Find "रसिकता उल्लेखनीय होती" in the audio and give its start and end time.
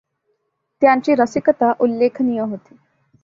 1.15-2.75